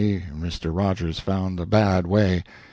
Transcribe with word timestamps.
Mr. 0.01 0.75
Rogers 0.75 1.19
found 1.19 1.59
a 1.59 1.65
bad 1.67 2.07
way. 2.07 2.43